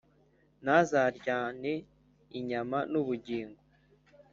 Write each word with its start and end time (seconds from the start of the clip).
Ntuzaryane 0.63 1.73
inyama 2.39 2.77
n 2.91 2.93
‘ubugingo 3.01 3.61